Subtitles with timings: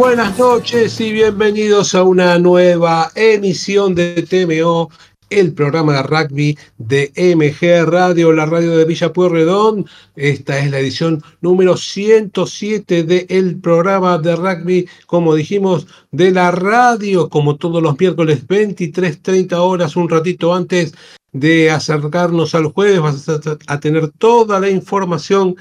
[0.00, 4.88] buenas noches y bienvenidos a una nueva emisión de TMO,
[5.28, 9.84] el programa de rugby de MG Radio, la radio de Villa Pueyrredón.
[10.16, 17.28] Esta es la edición número 107 del programa de rugby, como dijimos, de la radio,
[17.28, 20.94] como todos los miércoles 23.30 horas, un ratito antes
[21.32, 23.28] de acercarnos al jueves, vas
[23.66, 25.56] a tener toda la información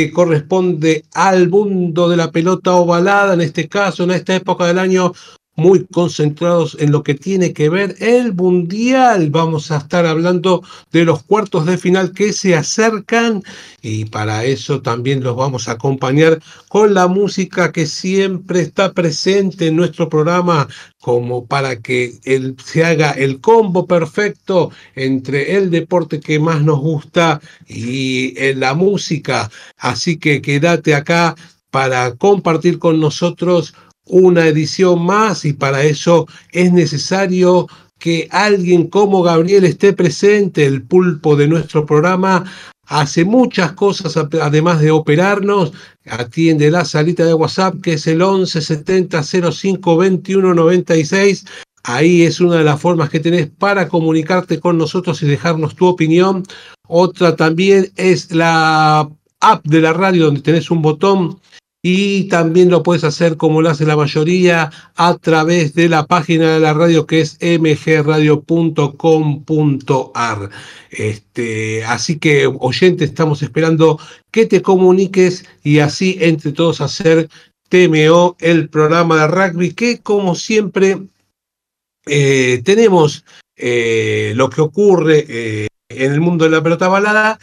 [0.00, 4.78] que corresponde al mundo de la pelota ovalada, en este caso, en esta época del
[4.78, 5.12] año,
[5.60, 9.28] muy concentrados en lo que tiene que ver el Mundial.
[9.30, 13.42] Vamos a estar hablando de los cuartos de final que se acercan
[13.82, 19.66] y para eso también los vamos a acompañar con la música que siempre está presente
[19.66, 20.66] en nuestro programa
[20.98, 22.14] como para que
[22.64, 28.72] se haga el combo perfecto entre el deporte que más nos gusta y eh, la
[28.72, 29.50] música.
[29.76, 31.34] Así que quédate acá
[31.70, 33.74] para compartir con nosotros
[34.10, 37.66] una edición más y para eso es necesario
[37.98, 42.44] que alguien como Gabriel esté presente, el pulpo de nuestro programa,
[42.86, 45.72] hace muchas cosas además de operarnos,
[46.06, 51.44] atiende la salita de WhatsApp que es el 11 70 05 21 96.
[51.82, 55.86] Ahí es una de las formas que tenés para comunicarte con nosotros y dejarnos tu
[55.86, 56.42] opinión.
[56.88, 59.08] Otra también es la
[59.40, 61.38] app de la radio donde tenés un botón
[61.82, 66.52] y también lo puedes hacer como lo hace la mayoría a través de la página
[66.54, 68.40] de la radio que es mgradio.com.ar.
[70.90, 73.98] Este, así que, oyente, estamos esperando
[74.30, 77.28] que te comuniques y así entre todos hacer
[77.70, 80.98] TMO, el programa de rugby, que como siempre
[82.06, 83.24] eh, tenemos
[83.56, 87.38] eh, lo que ocurre eh, en el mundo de la pelota balada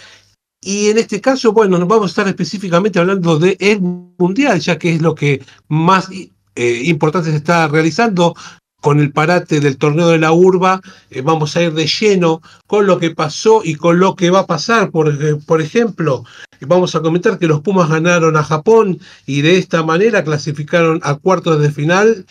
[0.62, 4.78] y en este caso, bueno, nos vamos a estar específicamente hablando del el Mundial, ya
[4.78, 8.36] que es lo que más eh, importante se está realizando
[8.82, 12.88] con el parate del torneo de la urba, eh, vamos a ir de lleno con
[12.88, 14.90] lo que pasó y con lo que va a pasar.
[14.92, 16.24] Por, eh, por ejemplo,
[16.62, 21.16] vamos a comentar que los Pumas ganaron a Japón y de esta manera clasificaron a
[21.16, 22.26] cuartos de final,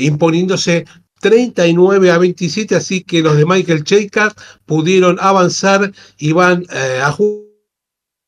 [0.00, 0.84] imponiéndose
[1.20, 4.32] 39 a 27, así que los de Michael Cheika
[4.66, 6.66] pudieron avanzar y van
[7.02, 7.43] a jugar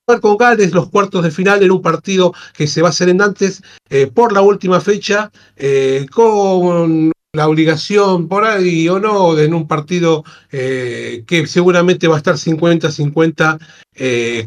[0.07, 3.17] con Gales los cuartos de final en un partido que se va a hacer en
[3.17, 9.53] Nantes eh, por la última fecha, eh, con la obligación por ahí o no, en
[9.53, 13.59] un partido eh, que seguramente va a estar 50-50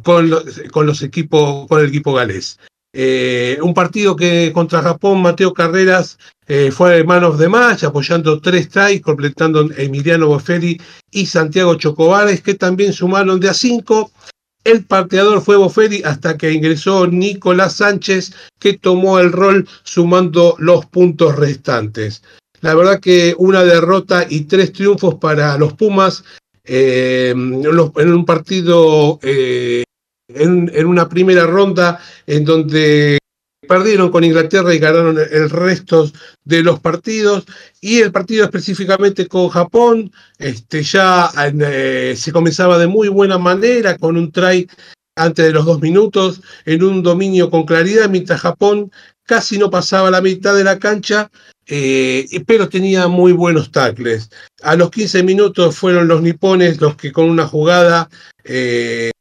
[0.02, 0.34] con,
[0.72, 2.58] con, los equipos, con el equipo galés.
[3.62, 6.18] un partido que contra Japón, Mateo Carreras
[6.72, 10.80] fue man of the match, apoyando tres tries, completando Emiliano Boferi
[11.12, 14.10] y Santiago Chocobares, que también sumaron de a cinco.
[14.64, 20.86] El parteador fue Boferi hasta que ingresó Nicolás Sánchez, que tomó el rol sumando los
[20.86, 22.22] puntos restantes.
[22.62, 26.26] La verdad que una derrota y tres triunfos para los Pumas
[26.66, 29.84] eh, en un partido, eh,
[30.28, 33.18] en, una primera ronda en donde
[33.70, 36.12] perdieron con Inglaterra y ganaron el resto
[36.44, 37.46] de los partidos.
[37.80, 43.96] Y el partido específicamente con Japón, este, ya eh, se comenzaba de muy buena manera
[43.96, 44.68] con un try
[45.16, 48.92] antes de los dos minutos, en un dominio con claridad, mientras Japón
[49.24, 51.30] casi no pasaba la mitad de la cancha,
[51.68, 54.32] eh, pero tenía muy buenos tackles.
[54.64, 58.10] A los 15 minutos fueron los nipones los que con una jugada
[58.44, 59.12] eh,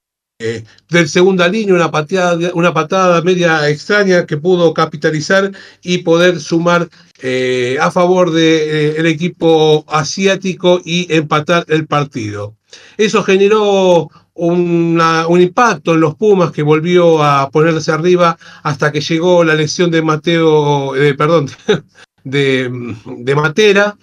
[0.41, 5.51] eh, del segunda línea, una patada, una patada media extraña que pudo capitalizar
[5.83, 6.89] y poder sumar
[7.21, 12.55] eh, a favor del eh, equipo asiático y empatar el partido.
[12.97, 19.43] Eso generó un impacto en los Pumas que volvió a ponerse arriba hasta que llegó
[19.43, 21.51] la lesión de Mateo, perdón,
[22.23, 22.71] de,
[23.05, 23.97] de, Matera.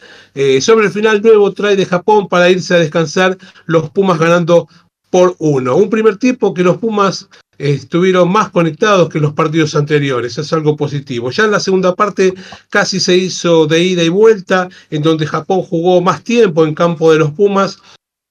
[0.59, 4.67] sobre el final, nuevo trae de Japón para irse a descansar, los Pumas ganando
[5.15, 5.77] por uno.
[5.77, 10.75] Un primer tiempo que los Pumas estuvieron más conectados que los partidos anteriores, es algo
[10.75, 11.31] positivo.
[11.31, 12.33] Ya en la segunda parte
[12.69, 17.13] casi se hizo de ida y vuelta, en donde Japón jugó más tiempo en campo
[17.13, 17.77] de los Pumas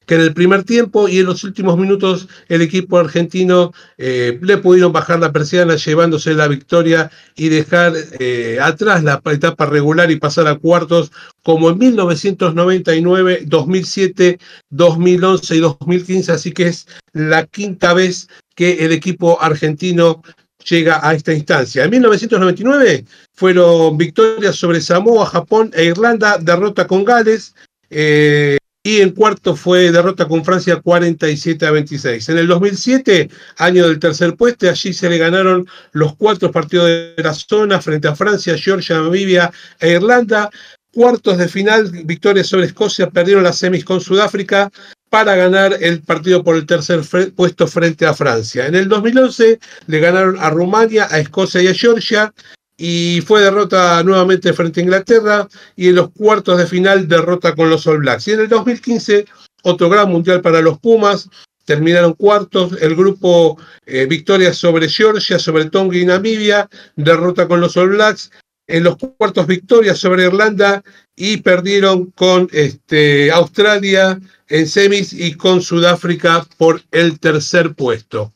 [0.07, 4.59] que en el primer tiempo y en los últimos minutos el equipo argentino eh, le
[4.59, 10.17] pudieron bajar la persiana llevándose la victoria y dejar eh, atrás la etapa regular y
[10.17, 11.11] pasar a cuartos
[11.43, 14.39] como en 1999, 2007,
[14.71, 20.23] 2011 y 2015, así que es la quinta vez que el equipo argentino
[20.69, 21.85] llega a esta instancia.
[21.85, 27.55] En 1999 fueron victorias sobre Samoa, Japón e Irlanda, derrota con Gales.
[27.91, 28.57] Eh,
[28.87, 32.29] y en cuarto fue derrota con Francia 47 a 26.
[32.29, 37.15] En el 2007, año del tercer puesto, allí se le ganaron los cuatro partidos de
[37.17, 39.51] la zona frente a Francia, Georgia, Namibia
[39.81, 40.51] e Irlanda.
[40.93, 44.71] Cuartos de final, victoria sobre Escocia, perdieron las semis con Sudáfrica
[45.09, 47.01] para ganar el partido por el tercer
[47.35, 48.67] puesto frente a Francia.
[48.67, 52.35] En el 2011 le ganaron a Rumania, a Escocia y a Georgia
[52.77, 57.71] y fue derrota nuevamente frente a Inglaterra y en los cuartos de final derrota con
[57.71, 58.29] los All Blacks.
[58.29, 59.27] Y en el 2015
[59.65, 61.29] otro gran mundial para los Pumas,
[61.65, 67.77] terminaron cuartos, el grupo eh, victoria sobre Georgia, sobre Tonga y Namibia, derrota con los
[67.77, 68.31] All Blacks,
[68.67, 70.83] en los cuartos victoria sobre Irlanda
[71.17, 78.33] y perdieron con este, Australia en semis y con Sudáfrica por el tercer puesto.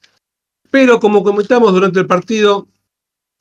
[0.70, 2.66] Pero como comentamos durante el partido,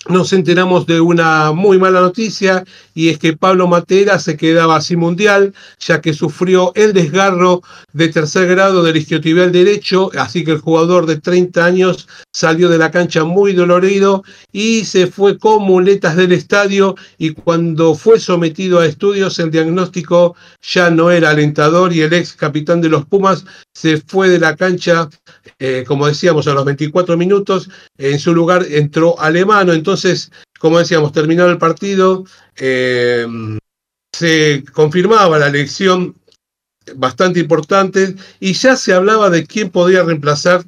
[0.10, 2.64] nos enteramos de una muy mala noticia
[2.94, 7.62] y es que Pablo Matera se quedaba sin mundial ya que sufrió el desgarro
[7.94, 12.78] de tercer grado del isquiotibial derecho, así que el jugador de 30 años salió de
[12.78, 18.80] la cancha muy dolorido y se fue con muletas del estadio y cuando fue sometido
[18.80, 23.46] a estudios el diagnóstico ya no era alentador y el ex capitán de los Pumas
[23.74, 25.10] se fue de la cancha,
[25.60, 29.97] eh, como decíamos, a los 24 minutos, en su lugar entró Alemano, entonces,
[30.60, 33.26] como decíamos, terminado el partido, eh,
[34.14, 36.16] se confirmaba la elección
[36.96, 40.64] bastante importante y ya se hablaba de quién podía reemplazar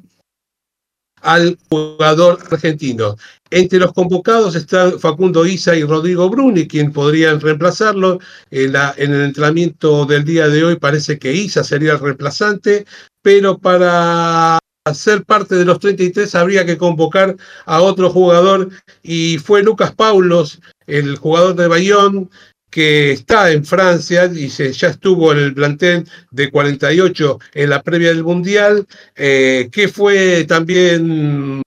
[1.22, 3.16] al jugador argentino.
[3.50, 8.20] Entre los convocados están Facundo Isa y Rodrigo Bruni, quien podrían reemplazarlo.
[8.50, 12.86] En, el entrenamiento del día de hoy parece que Isa sería el reemplazante,
[13.22, 14.58] pero para
[14.94, 18.70] ser parte de los 33 habría que convocar a otro jugador.
[19.02, 22.30] Y fue Lucas Paulos, el jugador de Bayón,
[22.70, 27.82] que está en Francia y se, ya estuvo en el plantel de 48 en la
[27.82, 31.62] previa del Mundial, eh, que fue también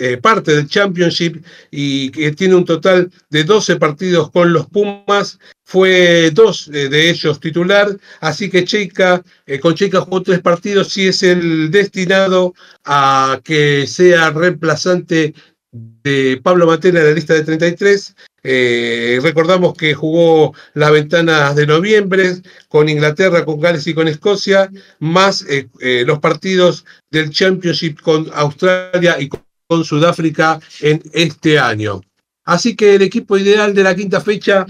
[0.00, 5.38] eh, parte del Championship y que tiene un total de 12 partidos con los Pumas,
[5.64, 9.22] fue dos eh, de ellos titular, así que Cheika,
[9.60, 12.54] con Cheika jugó tres partidos y es el destinado
[12.84, 15.34] a que sea reemplazante
[15.72, 18.14] de Pablo Matera en la lista de 33.
[18.42, 22.36] Eh, recordamos que jugó las ventanas de noviembre
[22.68, 28.30] con Inglaterra, con Gales y con Escocia, más eh, eh, los partidos del Championship con
[28.32, 29.42] Australia y con
[29.84, 32.00] Sudáfrica en este año.
[32.44, 34.66] Así que el equipo ideal de la quinta fecha,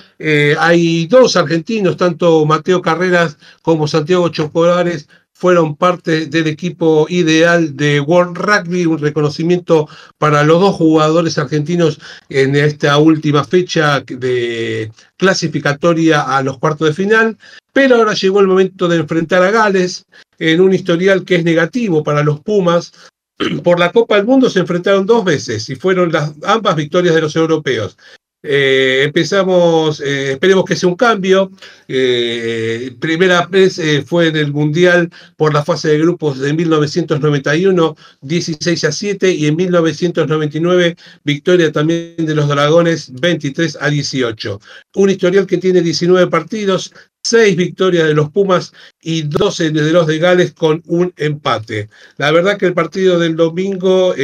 [0.59, 7.99] hay dos argentinos, tanto Mateo Carreras como Santiago Chocolares, fueron parte del equipo ideal de
[8.01, 9.89] World Rugby, un reconocimiento
[10.19, 11.99] para los dos jugadores argentinos
[12.29, 17.39] en esta última fecha de clasificatoria a los cuartos de final.
[17.73, 20.05] Pero ahora llegó el momento de enfrentar a Gales
[20.39, 22.93] en un historial que es negativo para los Pumas.
[23.65, 27.21] Por la Copa del Mundo se enfrentaron dos veces y fueron las ambas victorias de
[27.21, 27.97] los europeos.
[28.43, 31.51] Eh, empezamos, eh, esperemos que sea un cambio.
[31.89, 38.85] Eh, primera vez fue en el Mundial por la fase de grupos de 1991, 16
[38.85, 44.61] a 7, y en 1999, victoria también de los Dragones, 23 a 18.
[44.95, 50.07] Un historial que tiene 19 partidos, 6 victorias de los Pumas y 12 de los
[50.07, 51.89] de Gales con un empate.
[52.17, 54.15] La verdad que el partido del domingo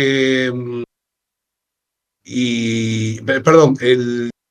[2.29, 3.77] y, perdón,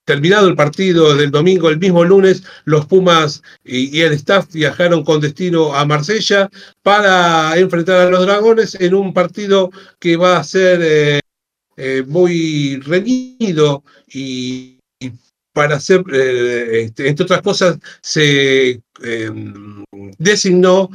[0.05, 5.19] terminado el partido del domingo, el mismo lunes, los Pumas y, el staff viajaron con
[5.19, 6.49] destino a Marsella
[6.83, 11.19] para enfrentar a los Dragones en un partido que va a ser eh,
[11.75, 14.74] eh, muy reñido y,
[15.55, 18.81] para hacer, eh, este, entre otras cosas, se
[20.17, 20.89] designó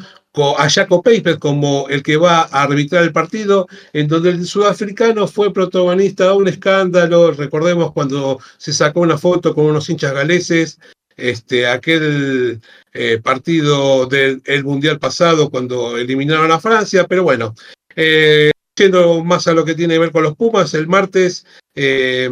[0.59, 5.27] a Jaco Paper como el que va a arbitrar el partido, en donde el sudafricano
[5.27, 10.79] fue protagonista de un escándalo, recordemos cuando se sacó una foto con unos hinchas galeses,
[11.17, 12.61] este, aquel
[12.93, 17.55] eh, partido del Mundial pasado cuando eliminaron a Francia, pero bueno,
[17.97, 22.31] eh, yendo más a lo que tiene que ver con los Pumas, el martes eh,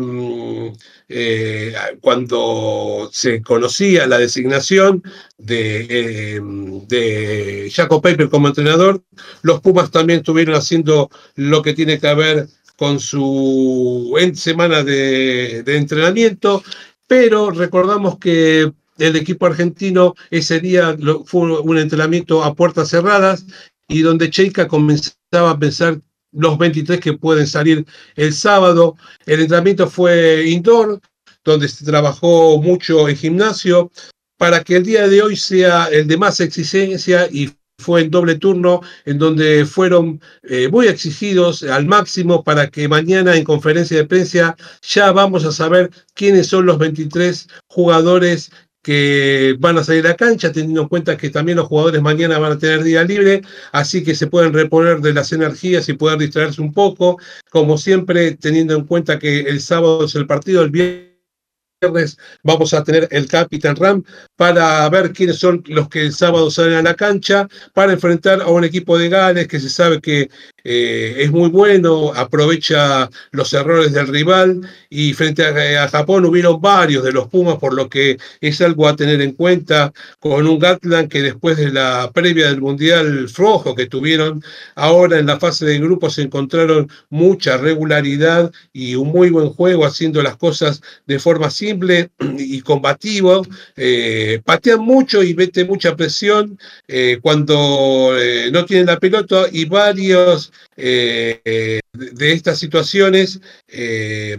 [1.08, 5.02] eh, cuando se conocía la designación
[5.38, 6.40] de, eh,
[6.86, 9.02] de Jacob Paper como entrenador,
[9.42, 16.62] los Pumas también estuvieron haciendo lo que tiene que ver con su semana de, entrenamiento,
[17.08, 23.46] pero recordamos que el equipo argentino ese día fue un entrenamiento a puertas cerradas
[23.88, 26.00] y donde Cheika comenzaba a pensar
[26.32, 27.84] los 23 que pueden salir
[28.16, 28.96] el sábado.
[29.26, 31.00] El entrenamiento fue indoor,
[31.44, 33.90] donde se trabajó mucho en gimnasio.
[34.38, 38.36] para que el día de hoy sea el de más exigencia y fue en doble
[38.36, 44.04] turno, en donde fueron eh, muy exigidos al máximo para que mañana en conferencia de
[44.04, 48.50] prensa ya vamos a saber quiénes son los 23 jugadores
[48.88, 52.52] que van a salir a cancha, teniendo en cuenta que también los jugadores mañana van
[52.52, 56.62] a tener día libre, así que se pueden reponer de las energías y poder distraerse
[56.62, 57.18] un poco,
[57.50, 62.82] como siempre teniendo en cuenta que el sábado es el partido, el viernes vamos a
[62.82, 64.02] tener el Capitán Ram
[64.36, 68.48] para ver quiénes son los que el sábado salen a la cancha para enfrentar a
[68.48, 70.30] un equipo de Gales que se sabe que
[70.70, 74.60] eh, es muy bueno, aprovecha los errores del rival
[74.90, 75.42] y frente
[75.78, 79.32] a, Japón hubieron varios de los Pumas, por lo que es algo a tener en
[79.32, 84.44] cuenta con un Gatland que después de la previa del Mundial flojo que tuvieron,
[84.74, 89.86] ahora en la fase de grupos se encontraron mucha regularidad y un muy buen juego
[89.86, 93.40] haciendo las cosas de forma simple y combativa.
[93.74, 98.12] Eh, patean mucho y mete mucha presión eh, cuando
[98.52, 104.36] no tienen la pelota y varios eh, de estas situaciones eh,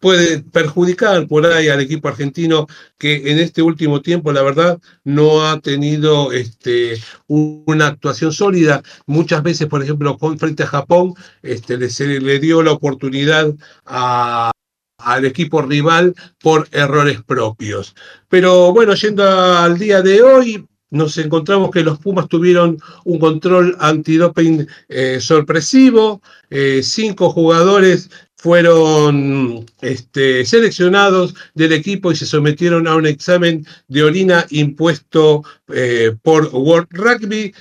[0.00, 2.66] puede perjudicar por ahí al equipo argentino
[2.98, 8.82] que en este último tiempo, la verdad, no ha tenido este, una actuación sólida.
[9.06, 15.24] Muchas veces, por ejemplo, con, frente a Japón, este, se le dio la oportunidad al
[15.24, 17.94] equipo rival por errores propios.
[18.28, 23.76] Pero bueno, yendo al día de hoy, nos encontramos que los Pumas tuvieron un control
[23.78, 32.94] antidoping eh, sorpresivo, eh, cinco jugadores fueron este, seleccionados del equipo y se sometieron a
[32.94, 35.42] un examen de orina impuesto
[35.74, 37.52] eh, por World Rugby,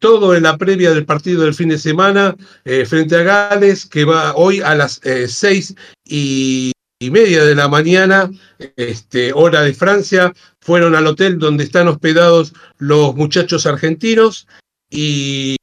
[0.00, 2.36] todo en la previa del partido del fin de semana
[2.86, 8.30] frente a Gales, que va hoy a las seis y y media de la mañana,
[8.76, 14.46] este, hora de Francia, fueron al hotel donde están hospedados los muchachos argentinos
[14.90, 15.56] y,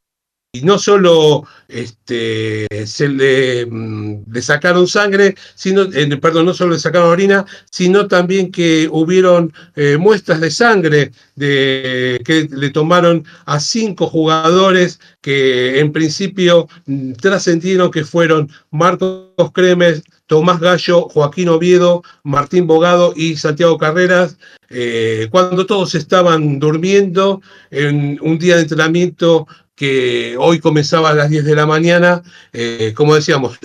[0.64, 6.80] no solo este, se le, mm, le, sacaron sangre, sino, eh, perdón, no solo le
[6.80, 13.62] sacaron orina, sino también que hubieron eh, muestras de sangre de, que le tomaron a
[13.62, 22.04] cinco jugadores que en principio mm, trascendieron que fueron Marcos Cremes, Tomás Gallo, Joaquín Oviedo,
[22.24, 24.38] Martín Bogado y Santiago Carreras,
[24.70, 29.46] eh, cuando todos estaban durmiendo en un día de entrenamiento
[29.76, 32.24] que hoy comenzaba a las 10 de la mañana,
[32.54, 33.60] eh, como decíamos,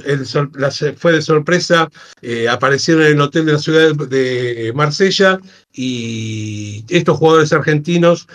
[0.97, 1.89] fue de sorpresa,
[2.21, 5.39] eh, aparecieron en el hotel de la ciudad de Marsella
[5.73, 8.27] y estos jugadores argentinos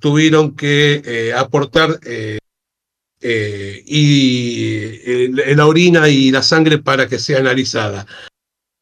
[0.00, 2.00] tuvieron que aportar
[3.20, 8.06] eh, y la orina y la sangre para que sea analizada.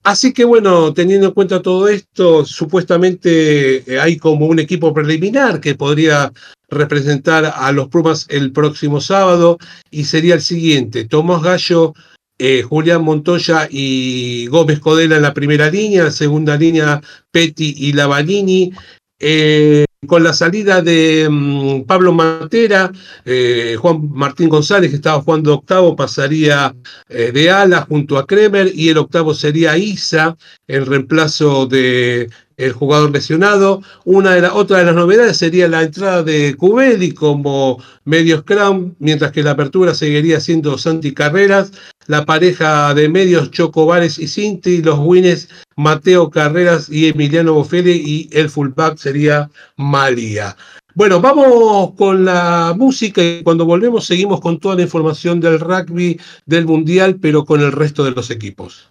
[0.04, 5.60] Así que bueno, teniendo en cuenta todo esto, supuestamente eh, hay como un equipo preliminar
[5.60, 6.32] que podría
[6.70, 9.58] representar a los Pumas el próximo sábado
[9.90, 11.92] y sería el siguiente, Tomás Gallo,
[12.38, 17.92] eh, Julián Montoya y Gómez Codela en la primera línea, la segunda línea Petty y
[17.92, 18.72] Lavanini,
[19.18, 22.92] eh, con la salida de mm, Pablo Matera,
[23.24, 26.74] eh, Juan Martín González, que estaba jugando octavo, pasaría
[27.08, 30.36] eh, de ala junto a Kremer y el octavo sería Isa,
[30.68, 33.82] en reemplazo de el jugador lesionado.
[34.04, 38.94] Una de la, otra de las novedades sería la entrada de Cubedi como medio scrum,
[38.98, 41.72] mientras que la apertura seguiría siendo Santi Carreras.
[42.06, 48.28] La pareja de medios Choco y Cinti, los wins Mateo Carreras y Emiliano Bofele y
[48.32, 50.56] el fullback sería María.
[50.94, 56.18] Bueno, vamos con la música y cuando volvemos seguimos con toda la información del rugby,
[56.44, 58.88] del mundial, pero con el resto de los equipos.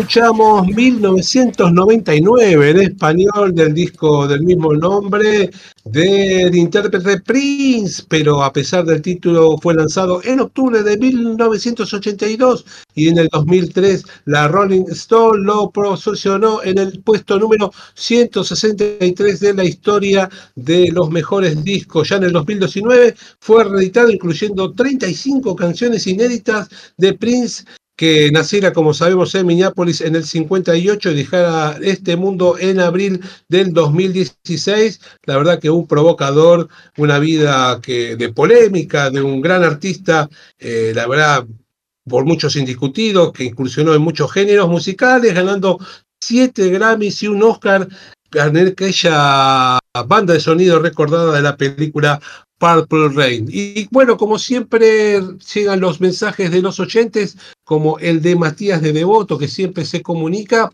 [0.00, 5.50] Escuchamos 1999 en español del disco del mismo nombre
[5.84, 13.08] del intérprete Prince, pero a pesar del título fue lanzado en octubre de 1982 y
[13.08, 19.64] en el 2003 la Rolling Stone lo posicionó en el puesto número 163 de la
[19.64, 22.08] historia de los mejores discos.
[22.08, 27.64] Ya en el 2019 fue reeditado incluyendo 35 canciones inéditas de Prince
[28.00, 33.20] que naciera, como sabemos, en Minneapolis en el 58 y dejara este mundo en abril
[33.46, 35.02] del 2016.
[35.26, 40.92] La verdad que un provocador, una vida que, de polémica, de un gran artista, eh,
[40.94, 41.46] la verdad,
[42.08, 45.78] por muchos indiscutidos, que incursionó en muchos géneros musicales, ganando
[46.18, 47.86] siete Grammys y un Oscar,
[48.30, 52.18] ganar aquella banda de sonido recordada de la película
[52.60, 53.48] Purple Rain.
[53.50, 55.18] Y bueno, como siempre,
[55.54, 60.02] llegan los mensajes de los oyentes, como el de Matías de Devoto, que siempre se
[60.02, 60.70] comunica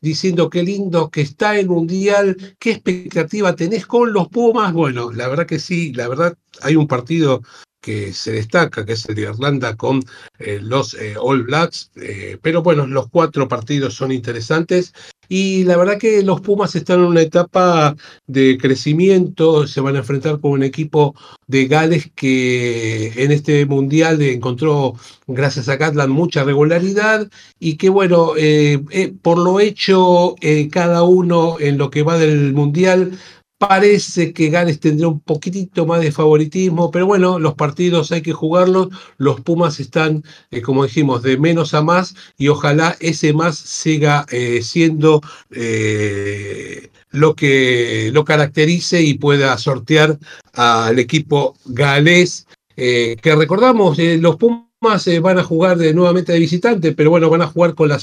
[0.00, 4.72] diciendo qué lindo que está el Mundial, qué expectativa tenés con los Pumas.
[4.72, 7.42] Bueno, la verdad que sí, la verdad hay un partido
[7.80, 10.02] que se destaca, que es el de Irlanda con
[10.40, 14.92] eh, los eh, All Blacks, eh, pero bueno, los cuatro partidos son interesantes
[15.28, 17.94] y la verdad que los Pumas están en una etapa
[18.26, 21.14] de crecimiento, se van a enfrentar con un equipo
[21.46, 24.94] de Gales que en este mundial encontró,
[25.26, 31.02] gracias a Gatland, mucha regularidad y que bueno, eh, eh, por lo hecho, eh, cada
[31.02, 33.18] uno en lo que va del mundial
[33.58, 38.32] Parece que Gales tendrá un poquitito más de favoritismo, pero bueno, los partidos hay que
[38.32, 38.88] jugarlos.
[39.16, 44.26] Los Pumas están, eh, como dijimos, de menos a más y ojalá ese más siga
[44.30, 50.18] eh, siendo eh, lo que lo caracterice y pueda sortear
[50.52, 52.46] al equipo galés.
[52.76, 57.48] que recordamos, los Pumas van a jugar de, nuevamente de visitante, pero bueno, van a
[57.48, 57.98] jugar con la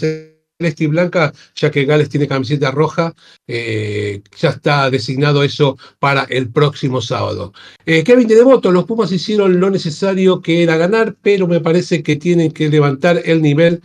[0.57, 3.13] celeste y blanca, ya que Gales tiene camiseta roja,
[3.47, 7.53] eh, ya está designado eso para el próximo sábado.
[7.85, 12.03] Eh, Kevin de Devoto, los Pumas hicieron lo necesario que era ganar, pero me parece
[12.03, 13.81] que tienen que levantar el nivel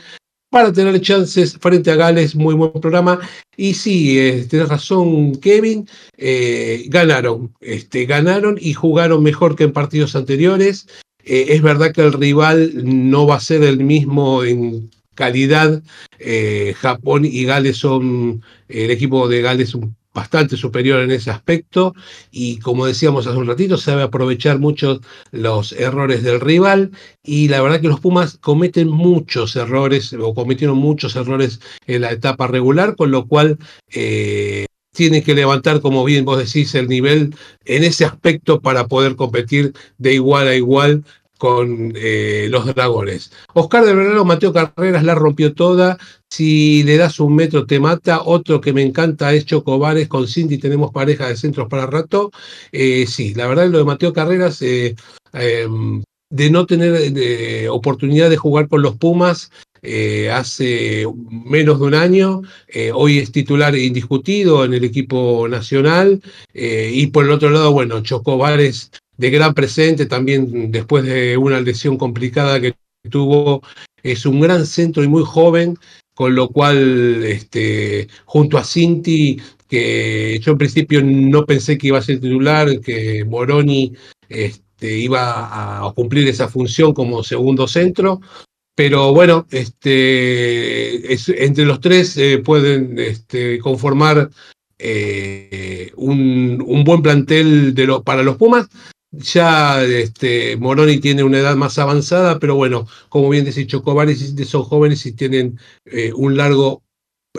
[0.49, 3.21] para tener chances frente a Gales, muy buen programa.
[3.57, 9.73] Y sí, eh, tienes razón, Kevin, eh, ganaron, este, ganaron y jugaron mejor que en
[9.73, 10.87] partidos anteriores.
[11.23, 15.83] es verdad que el rival no va a ser el mismo en calidad,
[16.19, 19.77] eh, Japón y Gales son, el equipo de Gales
[20.13, 21.95] bastante superior en ese aspecto.
[22.31, 26.91] Y como decíamos hace un ratito, sabe aprovechar mucho los errores del rival.
[27.23, 32.13] Y la verdad que los Pumas cometen muchos errores o cometieron muchos errores en la
[32.13, 33.59] etapa regular, con lo cual
[33.93, 39.15] eh, tiene que levantar, como bien vos decís, el nivel en ese aspecto para poder
[39.17, 41.05] competir de igual a igual
[41.41, 43.33] con eh, los dragones.
[43.55, 45.97] Oscar de Bernardo, Mateo Carreras la rompió toda.
[46.29, 48.21] Si le das un metro te mata.
[48.23, 50.07] Otro que me encanta es Chocobares.
[50.07, 52.31] Con Cindy tenemos pareja de centros para rato.
[52.73, 54.95] Eh, sí, la verdad lo de Mateo Carreras, eh,
[55.33, 56.93] em, de no tener
[57.71, 59.51] oportunidad de jugar con los Pumas,
[60.33, 62.43] hace menos de un año.
[62.95, 66.21] hoy es titular indiscutido en el equipo nacional.
[66.53, 71.99] y por el otro lado, bueno, Chocobares de gran presente, también después de una lesión
[71.99, 72.73] complicada que
[73.11, 73.63] tuvo,
[74.03, 75.77] es un gran centro y muy joven,
[76.15, 81.99] con lo cual, este, junto a Cinti, que yo en principio no pensé que iba
[81.99, 83.93] a ser titular, que Moroni
[84.31, 88.23] este, iba a cumplir esa función como segundo centro,
[88.75, 91.13] pero bueno, este,
[91.45, 94.31] entre los tres eh, pueden este, conformar
[94.79, 98.67] eh, un, un, buen plantel de para los Pumas.
[99.13, 104.63] Ya este, Moroni tiene una edad más avanzada, pero bueno, como bien decís, Chocobares son
[104.63, 106.83] jóvenes y tienen eh, un largo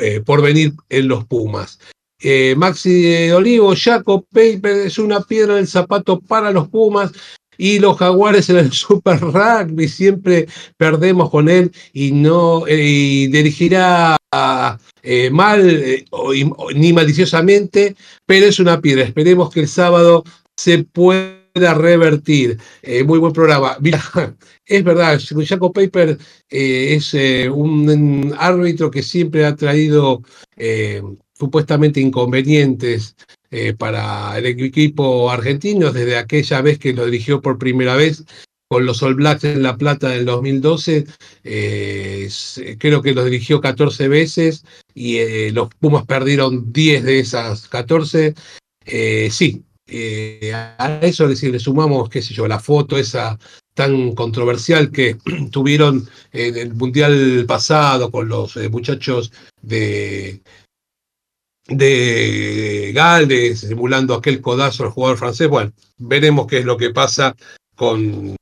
[0.02, 1.80] eh, porvenir en los Pumas.
[2.20, 7.14] Eh, Maxi de Olivo, Jaco Paper es una piedra del zapato para los Pumas
[7.58, 14.18] y los Jaguares en el Super Rugby siempre perdemos con él y no y dirigirá
[15.32, 16.06] mal
[16.76, 19.04] ni maliciosamente, pero es una piedra.
[19.04, 20.24] Esperemos que el sábado
[20.58, 22.58] se pueda revertir.
[22.82, 23.78] Eh, muy buen programa.
[23.80, 24.02] Mira,
[24.66, 26.18] es verdad, Jaco Paper
[26.50, 30.22] eh, es eh, un árbitro que siempre ha traído
[31.34, 33.16] supuestamente inconvenientes
[33.80, 38.24] para el equipo argentino desde aquella vez que lo dirigió por primera vez
[38.70, 41.08] con los All Blacks en La Plata del 2012.
[42.78, 48.36] creo que lo dirigió 14 veces y los Pumas perdieron 10 de esas 14.
[49.32, 53.38] sí, eh, a eso le sumamos, qué sé yo, la foto esa
[53.74, 55.18] tan controversial que
[55.52, 60.42] tuvieron en el Mundial pasado con los eh, muchachos de,
[61.68, 65.50] de Gales, simulando aquel codazo al jugador francés.
[65.50, 67.36] Bueno, veremos qué es lo que pasa
[67.76, 68.38] con,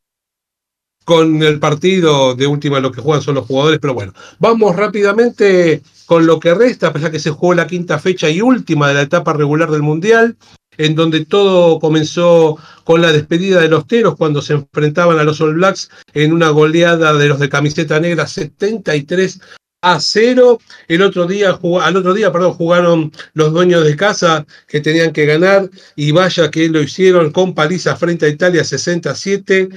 [1.04, 2.36] con el partido.
[2.36, 6.54] De última, lo que juegan son los jugadores, pero bueno, vamos rápidamente con lo que
[6.54, 9.72] resta, a pesar que se jugó la quinta fecha y última de la etapa regular
[9.72, 10.38] del Mundial
[10.80, 15.42] en donde todo comenzó con la despedida de los Teros cuando se enfrentaban a los
[15.42, 19.42] All Blacks en una goleada de los de camiseta negra 73
[19.82, 20.60] a 0.
[20.88, 25.26] El otro día, al otro día, perdón, jugaron los dueños de casa que tenían que
[25.26, 29.68] ganar y vaya que lo hicieron con paliza frente a Italia 67.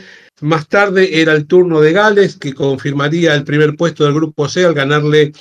[0.40, 4.64] Más tarde era el turno de Gales, que confirmaría el primer puesto del grupo C
[4.64, 5.32] al ganarle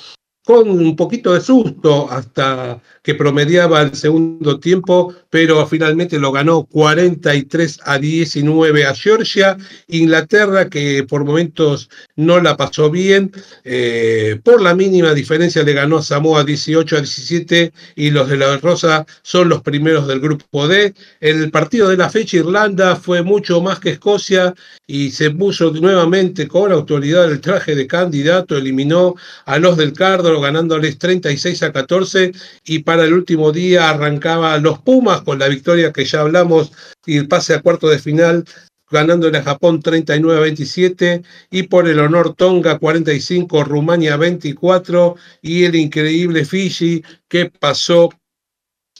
[0.44, 6.64] con un poquito de susto hasta que promediaba el segundo tiempo, pero finalmente lo ganó
[6.64, 9.56] 43 a 19 a Georgia.
[9.88, 13.32] Inglaterra, que por momentos no la pasó bien,
[13.64, 18.36] eh, por la mínima diferencia le ganó a Samoa 18 a 17 y los de
[18.36, 20.94] la Rosa son los primeros del grupo D.
[21.20, 24.54] El partido de la fecha Irlanda fue mucho más que Escocia
[24.86, 29.14] y se puso nuevamente con autoridad el traje de candidato, eliminó
[29.46, 32.32] a los del Cardo ganándoles 36 a 14
[32.64, 36.72] y para el último día arrancaba los Pumas con la victoria que ya hablamos
[37.06, 38.44] y el pase a cuarto de final
[38.90, 45.64] ganándole a Japón 39 a 27 y por el honor Tonga 45, Rumania 24 y
[45.64, 48.10] el increíble Fiji que pasó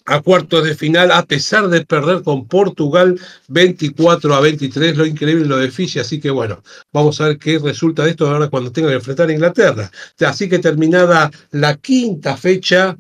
[0.05, 5.47] a cuartos de final, a pesar de perder con Portugal 24 a 23, lo increíble
[5.47, 8.73] lo de Fiji, así que bueno, vamos a ver qué resulta de esto ahora cuando
[8.73, 9.91] tenga que enfrentar a Inglaterra.
[10.21, 12.97] Así que terminada la quinta fecha,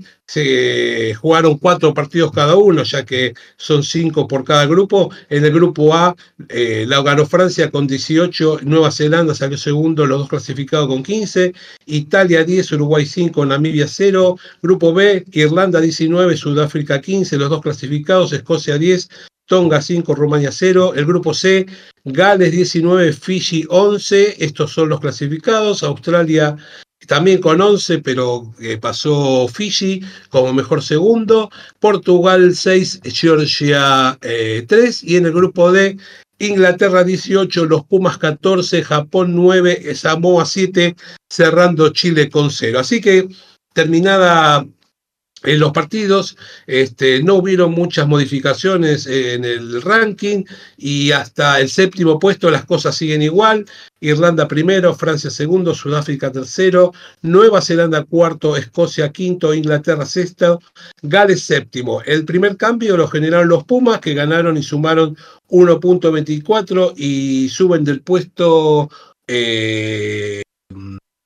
[1.21, 5.11] jugaron cuatro partidos cada uno, ya que son cinco por cada grupo.
[5.29, 6.15] En el grupo A
[6.49, 11.53] eh, la ganó Francia con 18, Nueva Zelanda salió segundo, los dos clasificados con 15,
[11.87, 18.33] Italia 10, Uruguay 5, Namibia 0, grupo B, Irlanda 19, Sudáfrica 15, los dos clasificados,
[18.33, 19.09] Escocia 10,
[19.47, 20.95] Tonga 5, Rumania 0.
[20.97, 21.67] El grupo C,
[22.05, 24.43] Gales 19, Fiji 11.
[24.43, 25.83] Estos son los clasificados.
[25.83, 26.57] Australia
[27.07, 34.67] también con 11, pero eh, pasó Fiji como mejor segundo, Portugal 6, Georgia 3 eh,
[35.03, 35.97] y en el grupo D
[36.39, 40.97] Inglaterra 18, los Pumas 14, Japón 9, Samoa 7,
[41.31, 42.81] cerrando Chile con 0.
[42.81, 43.29] Así que
[43.73, 44.67] terminada
[45.45, 50.45] en los partidos este, no hubieron muchas modificaciones en el ranking
[50.77, 53.67] y hasta el séptimo puesto las cosas siguen igual.
[54.01, 60.61] Irlanda primero, Francia segundo, Sudáfrica tercero, Nueva Zelanda cuarto, Escocia quinto, Inglaterra sexto,
[61.03, 62.03] Gales séptimo.
[62.05, 65.17] El primer cambio lo generaron los Pumas que ganaron y sumaron
[65.49, 68.91] 1.24 y suben del puesto
[69.27, 70.43] eh,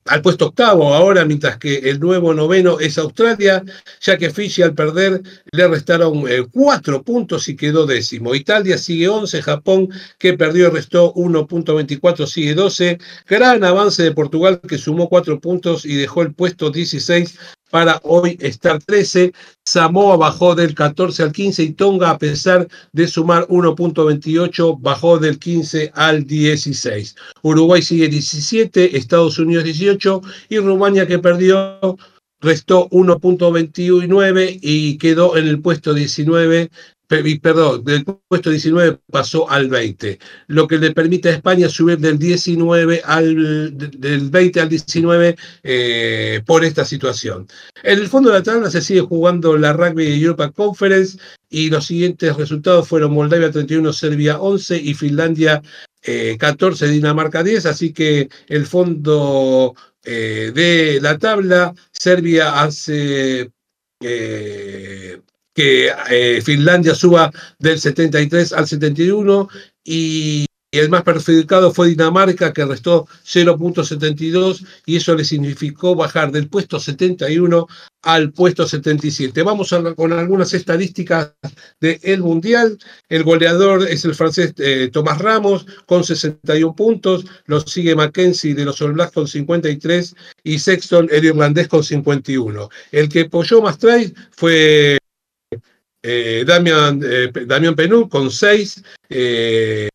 [0.07, 3.63] al puesto octavo ahora, mientras que el nuevo noveno es Australia,
[4.01, 8.35] ya que Fiji al perder le restaron eh, cuatro puntos y quedó décimo.
[8.35, 12.97] Italia sigue 11, Japón que perdió y restó 1.24 sigue 12.
[13.27, 17.37] Gran avance de Portugal que sumó cuatro puntos y dejó el puesto 16
[17.69, 19.33] para hoy estar 13.
[19.65, 25.39] Samoa bajó del 14 al 15 y Tonga, a pesar de sumar 1.28, bajó del
[25.39, 27.15] 15 al 16.
[27.41, 31.97] Uruguay sigue 17, Estados Unidos 18 y Rumania que perdió
[32.39, 36.69] restó 1.29 y quedó en el puesto 19
[37.07, 42.19] perdón, del puesto 19 pasó al 20, lo que le permite a España subir del
[42.19, 47.47] 19 al del 20 al 19 eh, por esta situación.
[47.83, 51.17] En el fondo de la tabla se sigue jugando la Rugby Europa Conference
[51.49, 55.61] y los siguientes resultados fueron Moldavia 31, Serbia 11 y Finlandia
[56.39, 63.51] 14, eh, Dinamarca 10, así que el fondo eh, de la tabla, Serbia hace
[65.57, 69.49] que eh, Finlandia suba del 73 al 71
[69.83, 76.47] y el más perjudicado fue Dinamarca, que restó 0.72 y eso le significó bajar del
[76.47, 77.65] puesto 71
[78.03, 79.41] al puesto 77.
[79.41, 81.33] Vamos con algunas estadísticas
[81.79, 82.77] del Mundial.
[83.09, 88.65] El goleador es el francés eh, Tomás Ramos con 61 puntos, lo sigue Mackenzie de
[88.65, 92.69] los All Blacks con 53 y Sexton, el irlandés, con 51.
[92.91, 94.99] El que apoyó más trae fue
[96.09, 98.83] eh, Damian, eh, Penú con 6.
[99.09, 99.89] Eh,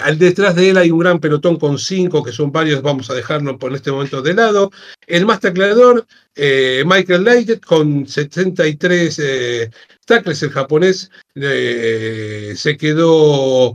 [0.00, 3.14] al detrás de él hay un gran pelotón con 5, que son varios, vamos a
[3.14, 4.70] dejarlo por este momento de lado.
[5.06, 9.70] El más tacleador, Michael Leite, con 73
[10.06, 13.74] tackles, el japonés se quedó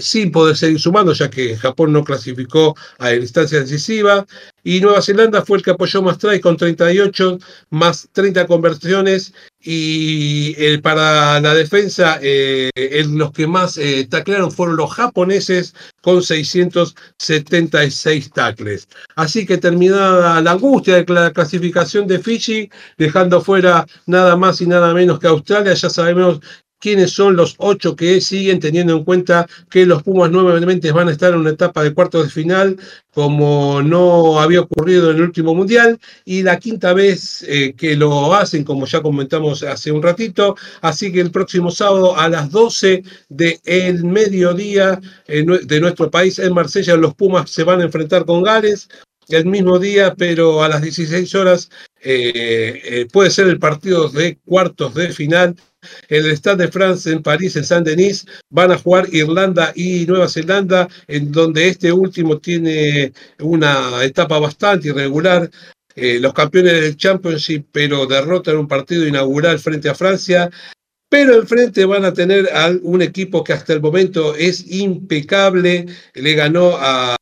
[0.00, 4.26] sin poder seguir sumando, ya que Japón no clasificó a la instancia decisiva.
[4.64, 7.38] Y Nueva Zelanda fue el que apoyó más try con 38,
[7.70, 9.34] más 30 conversiones.
[9.60, 12.70] Y eh, para la defensa, eh,
[13.08, 18.88] los que más eh, taclearon fueron los japoneses con 676 tacles.
[19.14, 24.66] Así que terminada la angustia de la clasificación de Fiji, dejando fuera nada más y
[24.66, 26.40] nada menos que Australia, ya sabemos
[26.82, 31.12] quiénes son los ocho que siguen, teniendo en cuenta que los Pumas nuevamente van a
[31.12, 32.76] estar en una etapa de cuartos de final,
[33.14, 38.34] como no había ocurrido en el último mundial, y la quinta vez eh, que lo
[38.34, 40.56] hacen, como ya comentamos hace un ratito.
[40.80, 46.96] Así que el próximo sábado a las 12 del mediodía de nuestro país en Marsella,
[46.96, 48.88] los Pumas se van a enfrentar con Gales
[49.28, 54.36] el mismo día, pero a las 16 horas eh, eh, puede ser el partido de
[54.44, 55.54] cuartos de final.
[56.08, 60.28] En el Stade de France en París, en Saint-Denis, van a jugar Irlanda y Nueva
[60.28, 65.50] Zelanda, en donde este último tiene una etapa bastante irregular.
[65.94, 70.50] Eh, los campeones del Championship, pero derrotan un partido inaugural frente a Francia
[71.12, 76.32] pero enfrente van a tener a un equipo que hasta el momento es impecable, le
[76.32, 77.14] ganó a,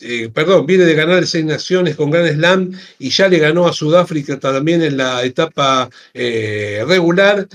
[0.00, 2.70] eh, perdón, viene de ganar seis naciones con Gran Slam
[3.00, 7.48] y ya le ganó a Sudáfrica también en la etapa eh, regular.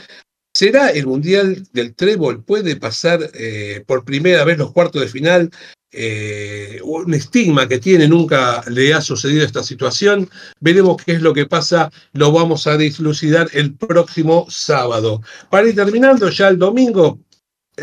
[0.60, 2.44] ¿Será el Mundial del Trébol?
[2.44, 5.52] ¿Puede pasar eh, por primera vez los cuartos de final?
[5.92, 10.28] Eh, un estigma que tiene, nunca le ha sucedido esta situación.
[10.60, 15.22] Veremos qué es lo que pasa, lo vamos a dislucidar el próximo sábado.
[15.52, 17.20] Para ir terminando, ya el domingo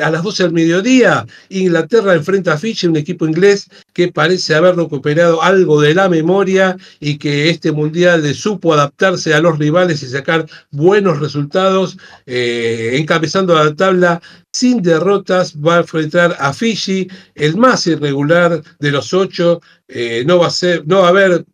[0.03, 4.77] a las 12 del mediodía, Inglaterra enfrenta a Fiji, un equipo inglés que parece haber
[4.77, 10.03] recuperado algo de la memoria y que este mundial le supo adaptarse a los rivales
[10.03, 14.21] y sacar buenos resultados, eh, encabezando la tabla
[14.53, 20.39] sin derrotas, va a enfrentar a Fiji, el más irregular de los ocho, eh, no
[20.39, 21.45] va a ser, no va a haber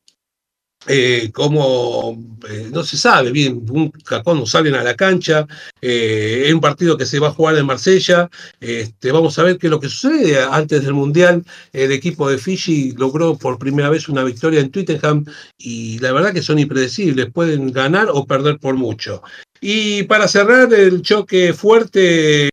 [0.87, 3.67] eh, como eh, no se sabe bien
[4.25, 5.47] cuándo salen a la cancha,
[5.83, 9.59] eh, es un partido que se va a jugar en Marsella, este, vamos a ver
[9.59, 10.43] qué es lo que sucede.
[10.43, 15.27] Antes del Mundial, el equipo de Fiji logró por primera vez una victoria en Twittenham
[15.59, 19.23] y la verdad que son impredecibles, pueden ganar o perder por mucho.
[19.61, 22.49] Y para cerrar el choque fuerte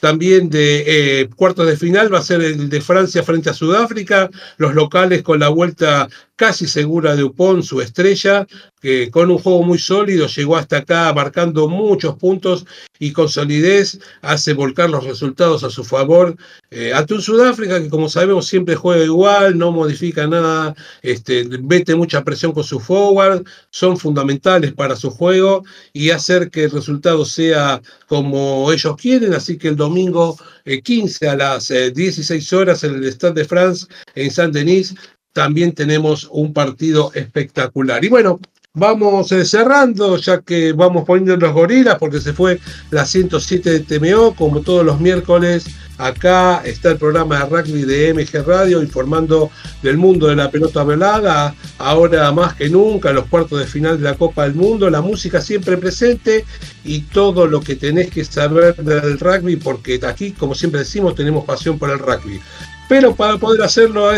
[0.00, 4.30] también de eh, cuartos de final va a ser el de Francia frente a Sudáfrica,
[4.58, 8.46] los locales con la vuelta casi segura de Upon, su estrella,
[8.80, 12.66] que con un juego muy sólido llegó hasta acá marcando muchos puntos
[12.98, 16.36] y con solidez hace volcar los resultados a su favor.
[16.70, 22.24] Eh, ante Sudáfrica que como sabemos siempre juega igual, no modifica nada, este, mete mucha
[22.24, 27.80] presión con su forward, son fundamentales para su juego y hacer que el resultado sea
[28.06, 32.94] como ellos quieren, así que el domingo 15 eh, a las 16 eh, horas en
[32.96, 34.94] el Stade de France en Saint-Denis
[35.36, 38.02] también tenemos un partido espectacular.
[38.02, 38.40] Y bueno,
[38.76, 42.60] vamos eh, cerrando, ya que vamos poniendo los gorilas, porque se fue
[42.90, 45.66] la 107 de TMO, como todos los miércoles.
[45.98, 49.50] Acá está el programa de rugby de MG Radio informando
[49.82, 54.04] del mundo de la pelota velada, ahora más que nunca, los cuartos de final de
[54.04, 56.44] la Copa del Mundo, la música siempre presente
[56.84, 61.46] y todo lo que tenés que saber del rugby, porque aquí, como siempre decimos, tenemos
[61.46, 62.42] pasión por el rugby.
[62.88, 64.10] Pero para poder hacerlo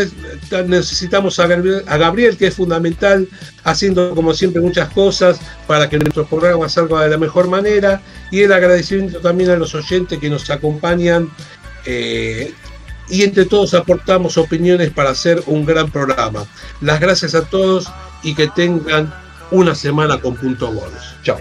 [0.67, 3.27] necesitamos a Gabriel, que es fundamental,
[3.63, 8.01] haciendo como siempre muchas cosas para que nuestro programa salga de la mejor manera.
[8.31, 11.29] Y el agradecimiento también a los oyentes que nos acompañan.
[11.85, 12.53] Eh,
[13.09, 16.45] y entre todos aportamos opiniones para hacer un gran programa.
[16.81, 17.91] Las gracias a todos
[18.23, 19.11] y que tengan
[19.51, 21.01] una semana con punto goles.
[21.23, 21.39] Chao.